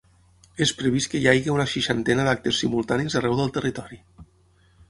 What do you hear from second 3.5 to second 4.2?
territori.